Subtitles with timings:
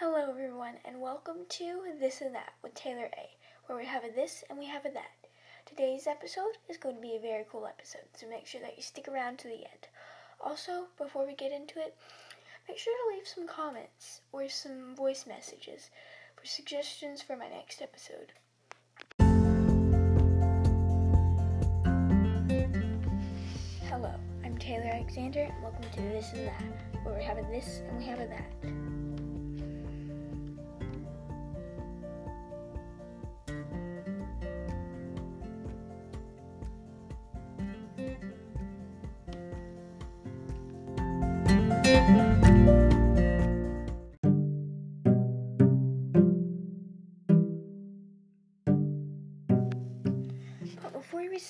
[0.00, 3.30] Hello, everyone, and welcome to This and That with Taylor A,
[3.66, 5.28] where we have a this and we have a that.
[5.66, 8.82] Today's episode is going to be a very cool episode, so make sure that you
[8.82, 9.86] stick around to the end.
[10.40, 11.94] Also, before we get into it,
[12.68, 15.90] make sure to leave some comments or some voice messages
[16.34, 18.32] for suggestions for my next episode.
[23.88, 24.12] Hello,
[24.44, 27.96] I'm Taylor Alexander, and welcome to This and That, where we have a this and
[27.96, 29.13] we have a that.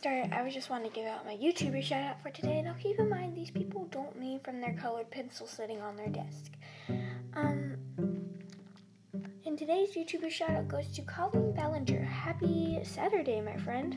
[0.04, 2.60] Start, I just want to give out my YouTuber shout out for today.
[2.60, 6.10] Now keep in mind these people don't mean from their colored pencil sitting on their
[6.10, 6.52] desk.
[7.32, 7.78] Um
[9.46, 12.04] and today's YouTuber shout out goes to Colleen Ballinger.
[12.04, 13.96] Happy Saturday, my friend.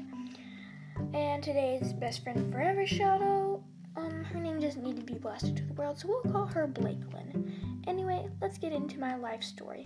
[1.13, 3.59] And today's best friend forever shout out.
[3.97, 6.69] Um, her name doesn't need to be blasted to the world, so we'll call her
[6.69, 7.83] Blakelyn.
[7.85, 9.85] Anyway, let's get into my life story.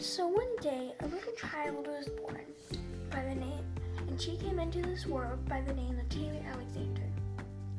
[0.00, 2.44] So one day, a little child was born
[3.10, 3.64] by the name,
[4.06, 7.02] and she came into this world by the name of Taylor Alexander.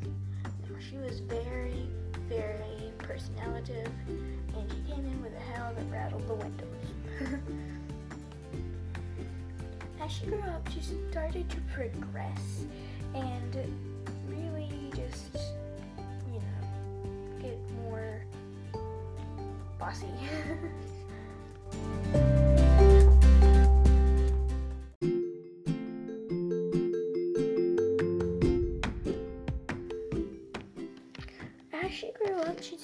[0.04, 1.88] Now, she was very,
[2.28, 7.40] very personality, and she came in with a howl that rattled the windows.
[10.02, 10.82] As she grew up, she
[11.12, 12.66] started to progress
[13.16, 13.58] and
[14.28, 15.38] really just,
[16.34, 18.26] you know, get more
[19.80, 20.08] bossy.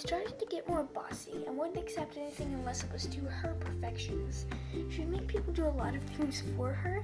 [0.06, 4.46] started to get more bossy and wouldn't accept anything unless it was to her perfections.
[4.92, 7.04] She would make people do a lot of things for her,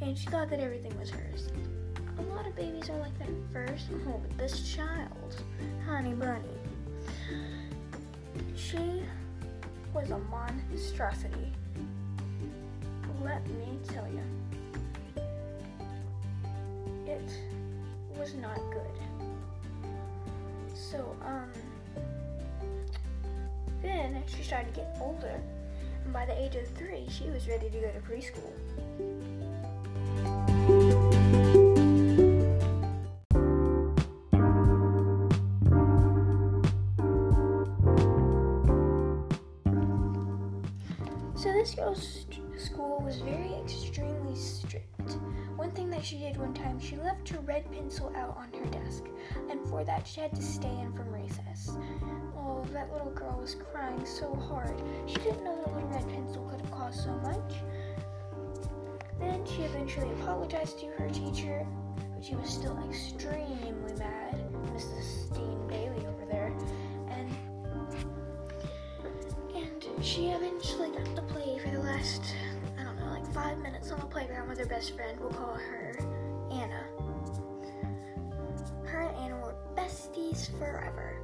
[0.00, 1.50] and she thought that everything was hers.
[2.18, 3.88] A lot of babies are like that at first.
[4.08, 5.36] Oh, but this child,
[5.86, 6.48] honey bunny,
[8.56, 9.02] she
[9.92, 11.52] was a monstrosity.
[13.22, 14.22] Let me tell you,
[17.06, 17.30] it
[18.18, 19.90] was not good.
[20.74, 21.50] So, um,
[23.82, 25.40] then she started to get older,
[26.04, 28.52] and by the age of three, she was ready to go to preschool.
[41.36, 45.16] So this girl's st- school was very extremely strict.
[45.70, 48.66] One thing that she did one time, she left her red pencil out on her
[48.70, 49.04] desk,
[49.48, 51.78] and for that she had to stay in from recess.
[52.36, 54.82] Oh, that little girl was crying so hard.
[55.06, 57.52] She didn't know that little red pencil could have caused so much.
[59.20, 61.64] Then she eventually apologized to her teacher,
[62.16, 64.42] but she was still extremely mad,
[64.74, 65.28] Mrs.
[65.28, 66.52] Steen Bailey over there,
[67.10, 67.30] and
[69.54, 72.34] and she eventually got to play for the last,
[73.42, 75.18] five minutes on the playground with her best friend.
[75.18, 75.96] We'll call her
[76.52, 76.84] Anna.
[78.84, 81.22] Her and Anna were besties forever.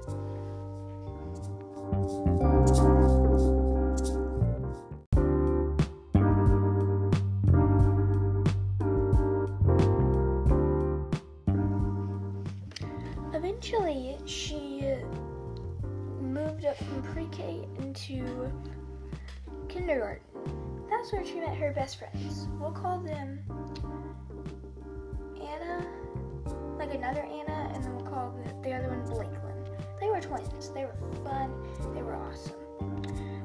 [13.35, 14.83] Eventually, she
[16.23, 18.51] moved up from pre-K into
[19.69, 20.26] kindergarten.
[21.07, 22.49] That's where she met her best friends.
[22.59, 23.39] We'll call them
[25.37, 25.87] Anna,
[26.77, 30.01] like another Anna, and then we'll call the, the other one Blakelyn.
[30.01, 30.71] They were twins.
[30.71, 31.55] They were fun.
[31.95, 32.57] They were awesome.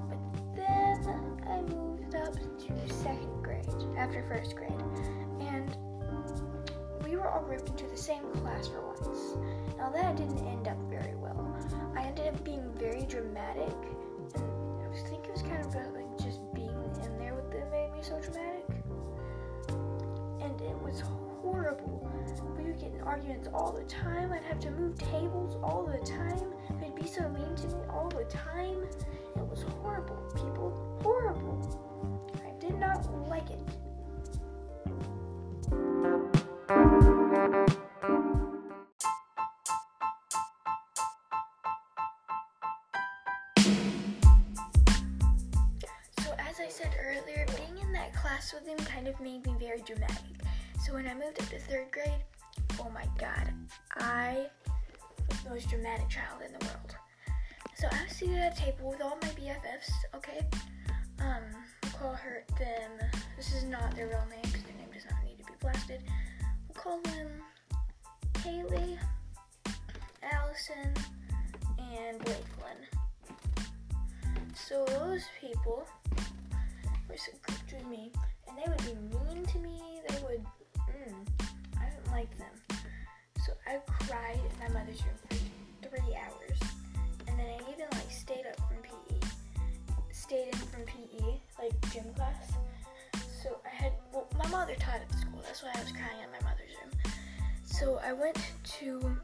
[0.09, 4.71] But then I moved up to second grade after first grade,
[5.39, 5.77] and
[7.06, 9.38] we were all grouped into the same class for once.
[9.77, 11.56] Now that didn't end up very well.
[11.95, 13.75] I ended up being very dramatic,
[14.33, 16.11] and I think it was kind of like
[18.03, 18.65] so dramatic.
[20.42, 21.01] And it was
[21.42, 22.09] horrible.
[22.57, 24.31] We would get in arguments all the time.
[24.31, 26.53] I'd have to move tables all the time.
[26.80, 28.83] They'd be so mean to me all the time.
[29.36, 31.00] It was horrible, people.
[31.03, 32.31] Horrible.
[32.44, 33.59] I did not like it.
[48.53, 50.18] With him kind of made me very dramatic.
[50.83, 52.24] So when I moved up to third grade,
[52.80, 53.53] oh my god,
[53.98, 54.48] I
[55.30, 56.95] was the most dramatic child in the world.
[57.75, 60.45] So I was seated at a table with all my BFFs, okay?
[61.19, 61.44] Um,
[61.83, 65.24] we'll call her them, this is not their real name because their name does not
[65.24, 66.03] need to be blasted.
[66.68, 67.27] We'll call them
[68.33, 68.98] Kaylee,
[70.24, 70.94] Allison,
[71.80, 72.80] and Blakelyn.
[74.56, 75.86] So those people
[77.09, 78.12] were so grouped with me,
[78.51, 80.01] and they would be mean to me.
[80.07, 80.44] They would,
[80.77, 81.27] mm,
[81.80, 82.77] I didn't like them.
[83.45, 86.59] So I cried in my mother's room for three hours,
[87.27, 89.27] and then I even like stayed up from PE,
[90.12, 92.51] stayed in from PE, like gym class.
[93.42, 95.42] So I had, well, my mother taught at the school.
[95.44, 97.13] That's why I was crying in my mother's room.
[97.65, 98.38] So I went
[98.80, 99.18] to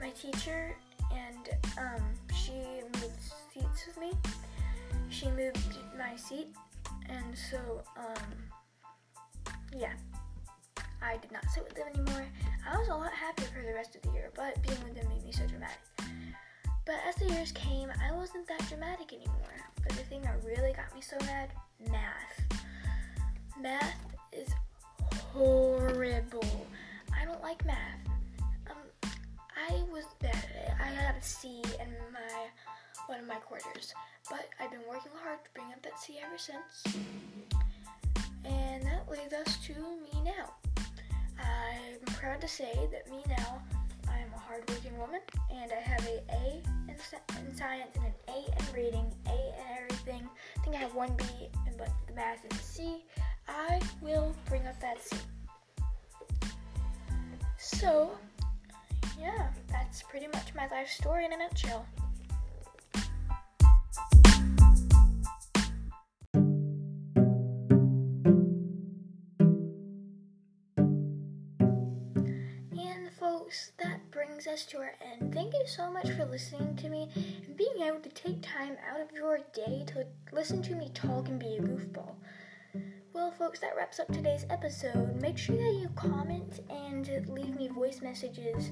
[0.00, 0.76] my teacher,
[1.12, 1.48] and
[1.78, 2.02] um,
[2.32, 2.52] she
[3.00, 3.20] moved
[3.52, 4.12] seats with me.
[5.08, 6.54] She moved my seat,
[7.08, 7.58] and so
[7.96, 8.32] um,
[9.76, 9.92] yeah,
[11.02, 12.26] I did not sit with them anymore.
[12.70, 15.08] I was a lot happier for the rest of the year, but being with them
[15.08, 15.78] made me so dramatic.
[16.84, 19.60] But as the years came, I wasn't that dramatic anymore.
[19.82, 21.50] But the thing that really got me so mad,
[21.90, 22.62] math.
[23.60, 24.48] Math is
[25.32, 26.66] horrible.
[27.14, 28.00] I don't like math.
[28.70, 29.20] Um,
[29.68, 30.72] I was bad at it.
[30.80, 32.46] I had a C in my
[33.06, 33.92] one of my quarters,
[34.30, 36.96] but I've been working hard to bring up that C ever since.
[38.44, 40.54] And that leads us to me now.
[41.38, 43.62] I'm proud to say that me now,
[44.08, 45.20] I am a hardworking woman,
[45.50, 46.96] and I have a A in,
[47.46, 50.28] in science and an A in reading, A in everything.
[50.56, 51.24] I think I have one B,
[51.76, 53.04] but the math is C.
[53.46, 55.16] I will bring up that C.
[57.58, 58.10] So,
[59.20, 61.86] yeah, that's pretty much my life story in a nutshell.
[73.48, 75.32] Folks, that brings us to our end.
[75.32, 77.08] Thank you so much for listening to me
[77.46, 81.28] and being able to take time out of your day to listen to me talk
[81.28, 82.12] and be a goofball.
[83.14, 85.18] Well, folks, that wraps up today's episode.
[85.22, 88.70] Make sure that you comment and leave me voice messages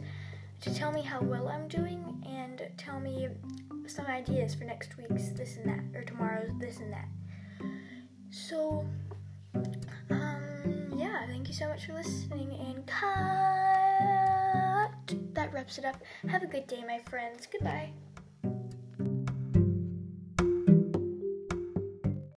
[0.61, 3.29] to tell me how well I'm doing and tell me
[3.87, 7.09] some ideas for next week's this and that, or tomorrow's this and that.
[8.31, 8.85] So,
[10.11, 13.76] um, yeah, thank you so much for listening and cut.
[15.57, 15.97] Wraps it up.
[16.29, 17.49] Have a good day, my friends.
[17.51, 17.91] Goodbye.